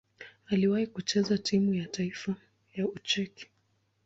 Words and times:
Aliwahi 0.47 0.87
kucheza 0.87 1.37
timu 1.37 1.73
ya 1.73 1.87
taifa 1.87 2.35
ya 2.75 2.87
Ucheki. 2.87 3.47